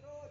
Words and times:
No. 0.00 0.21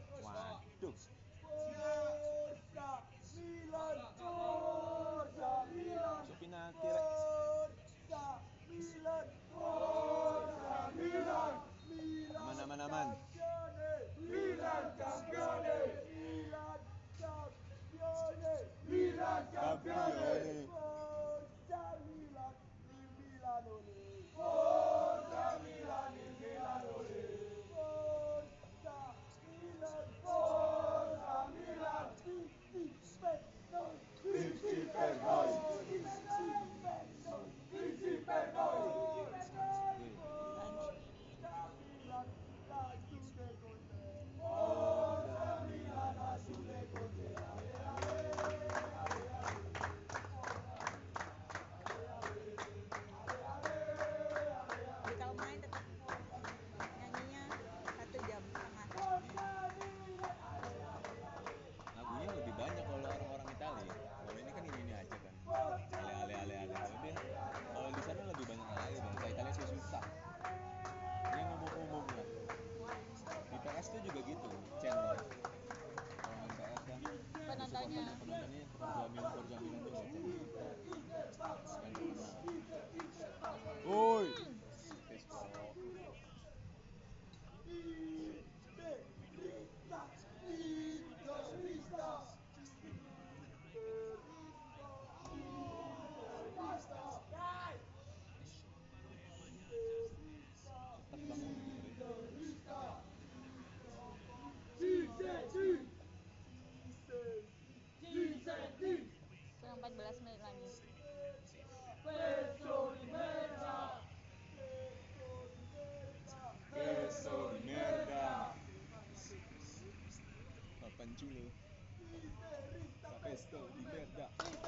Giulio. 121.21 121.51
Merda, 121.99 123.19
questa 123.21 123.57
di 123.75 123.81
merda. 123.91 124.60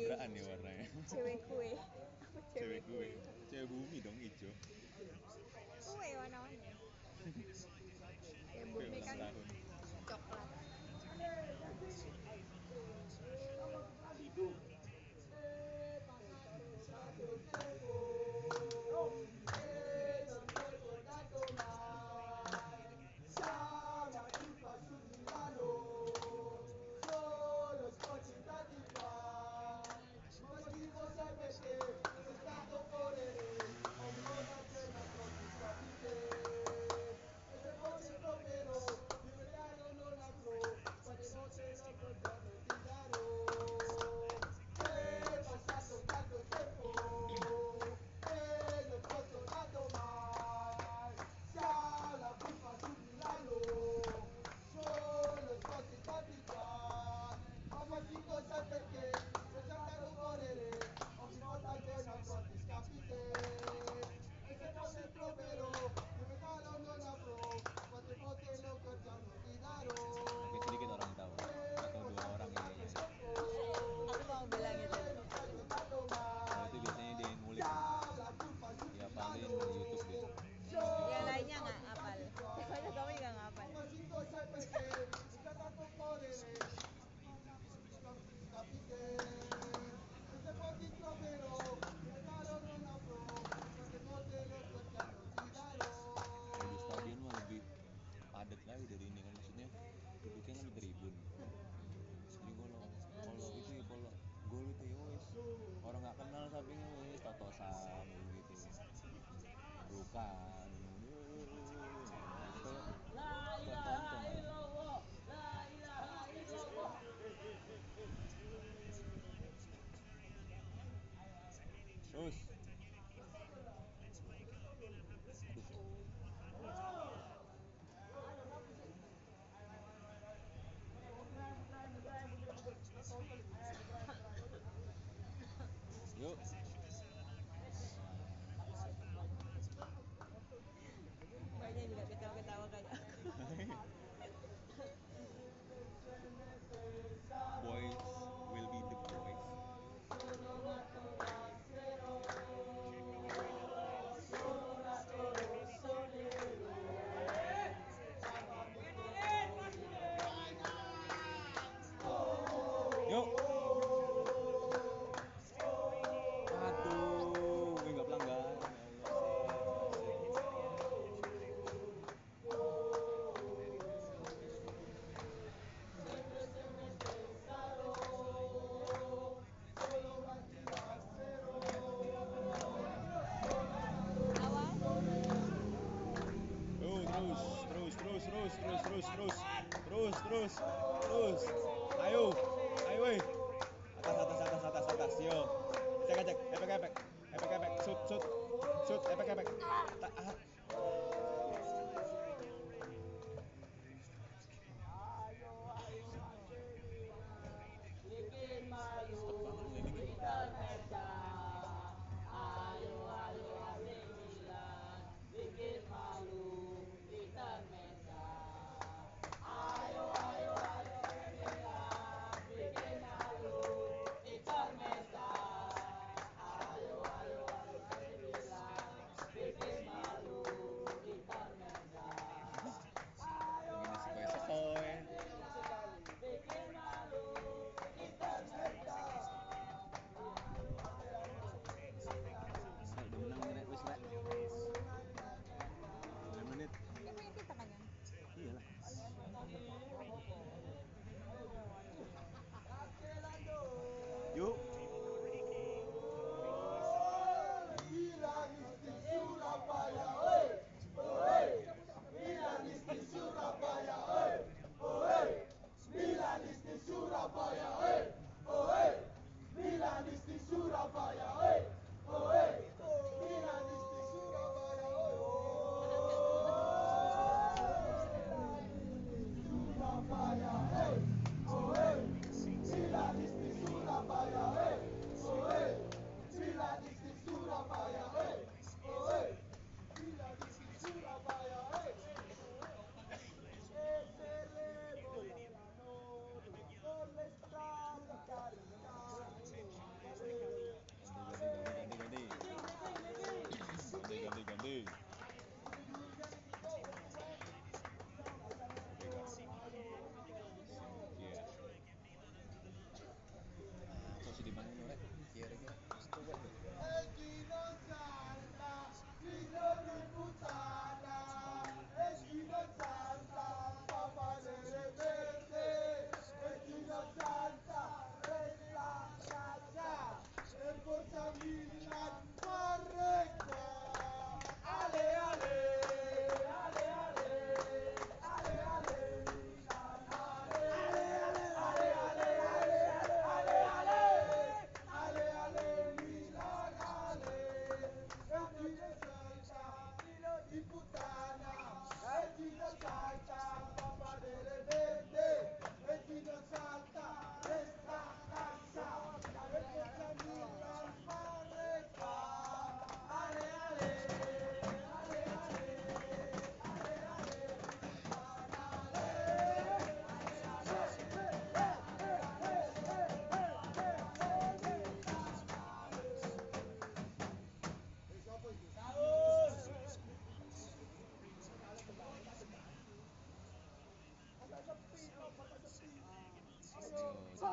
tabrakan 0.00 0.28
dia 0.32 0.44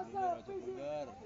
صافي 0.04 1.17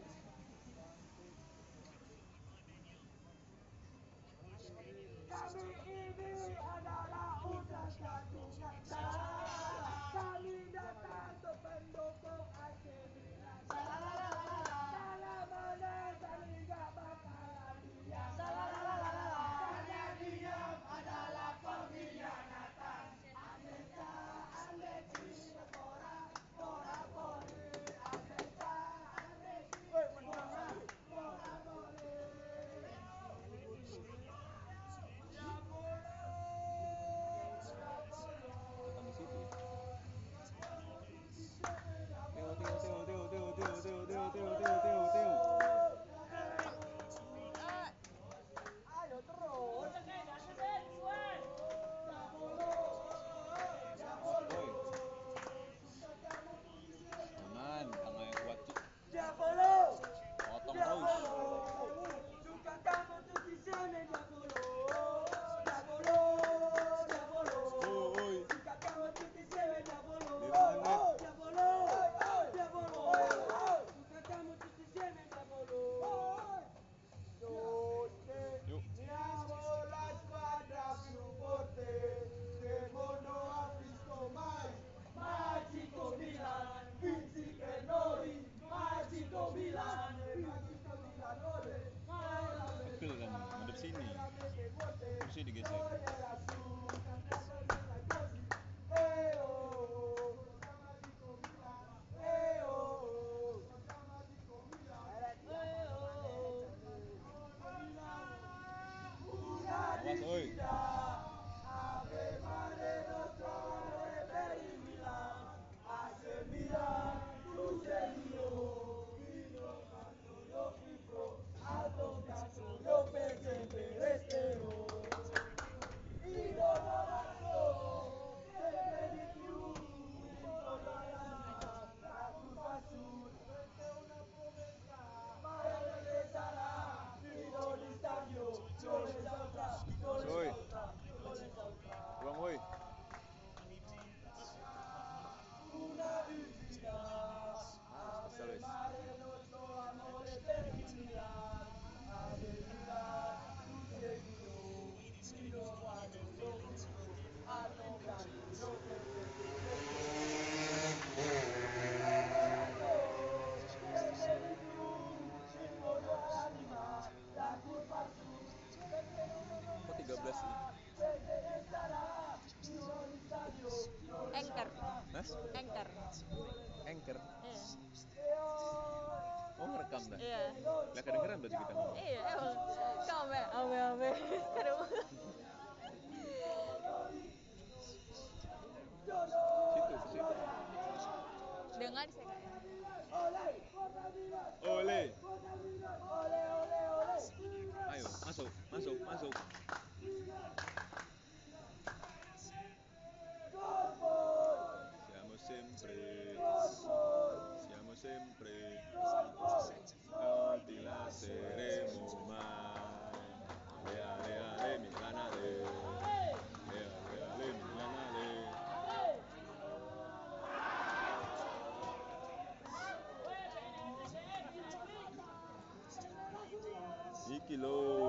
kilo. 227.52 228.01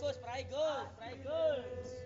goes, 0.00 0.16
Fry 0.16 0.44
goes, 0.50 0.86
Fry 0.96 1.14
goes. 1.22 2.01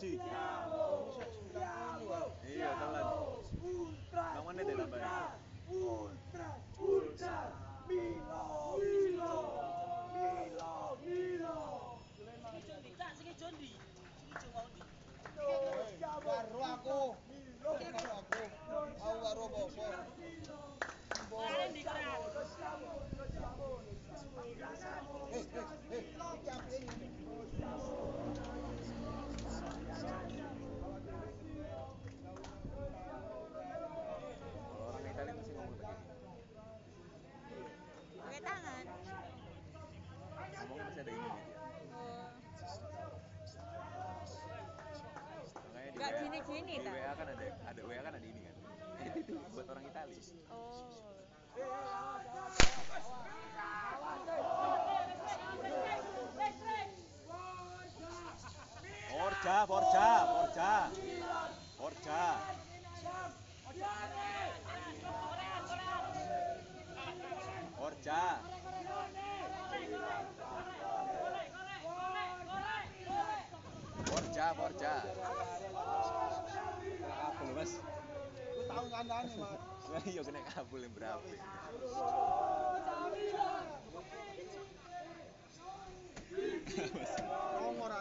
City 0.00 0.18
buat 49.32 49.66
orang 49.72 49.84
Itali. 49.88 50.18
Oh. 50.52 50.84
Forja 59.14 59.56
Forja 59.66 60.08
Forja 60.26 60.72
Forja 61.78 62.20
Forja 67.78 68.20
Forja 74.04 74.46
Forja 74.54 74.94
tahu 78.74 78.88
kandangnya, 78.90 79.36
Mas. 79.38 79.60
iya 80.10 80.22
kena 80.26 80.42
kabel 80.50 80.80
yang 80.82 80.94
berapa 80.98 81.22
Ngomor 87.62 87.92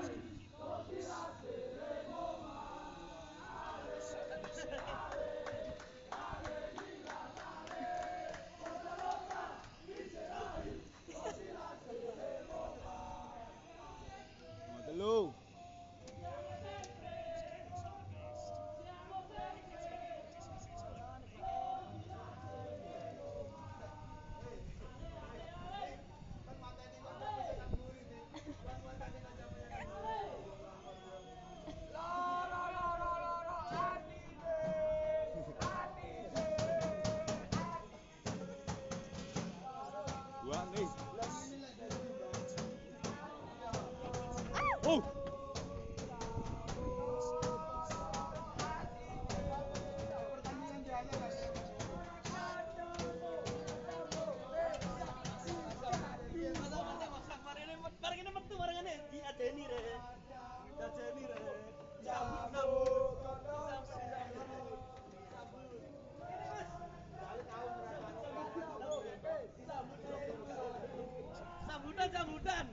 Sambutan 72.06 72.22
sambutan. 72.22 72.66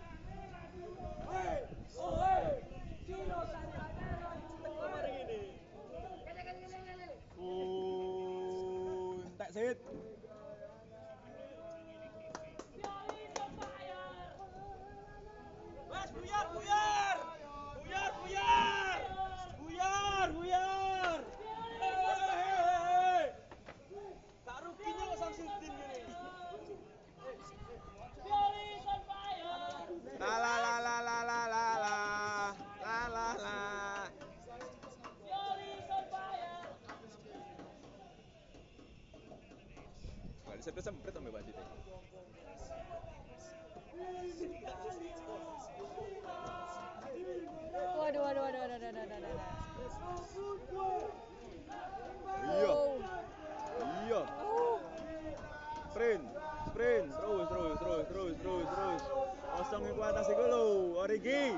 Barang 4.62 5.16
ini. 5.26 5.58
Uh, 7.42 9.26
entek 9.26 9.50
sit. 9.50 9.78
Mas 9.82 10.23
Disempet 40.74 41.06
sempet 41.06 41.14
sampai 41.14 41.30
baju 41.30 41.52
deh. 41.54 41.68
Waduh, 47.94 48.22
waduh, 48.26 48.42
waduh, 48.42 48.42
waduh, 48.42 48.80
waduh, 48.82 48.90
waduh, 48.90 49.22
waduh. 49.22 49.38
Iya, 52.42 52.74
iya. 54.10 54.22
Sprint, 55.94 56.26
sprint, 56.74 57.08
terus, 57.22 57.46
terus, 57.54 57.76
terus, 57.78 58.04
terus, 58.10 58.34
terus, 58.42 58.66
terus. 58.74 59.02
Kosong 59.54 59.84
iku 59.94 60.02
atas 60.02 60.26
iku 60.34 60.44
lho, 60.50 60.64
Origi. 61.06 61.54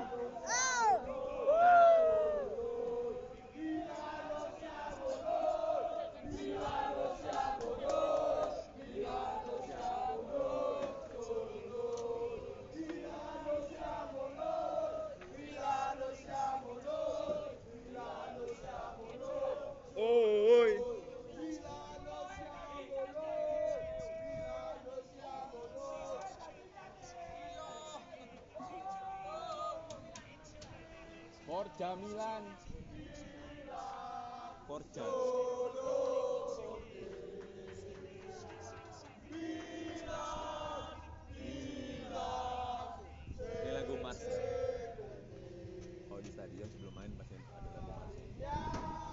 Stadion 46.65 46.82
sebelum 46.82 46.97
main 46.97 47.13
pasti 47.13 47.38
ada 47.38 47.82
lagu 47.86 47.86
Mars. 47.86 49.06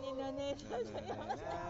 Indonesia 0.00 0.78
sayang. 0.80 1.69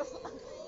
god. 0.00 0.32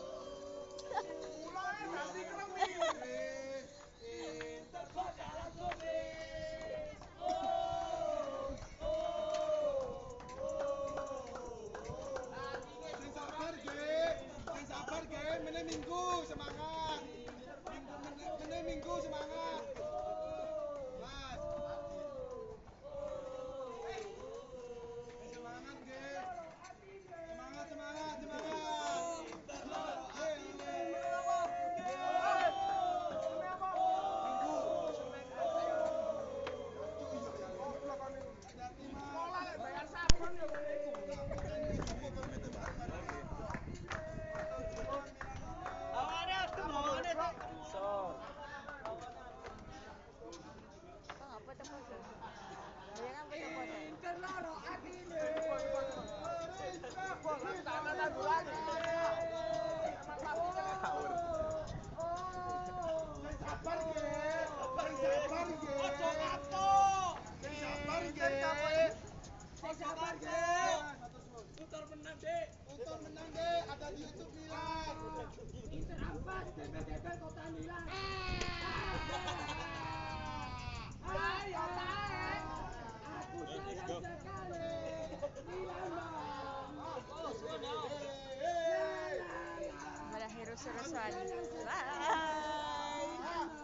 Vale. 91.02 91.31